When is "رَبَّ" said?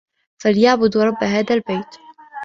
1.03-1.23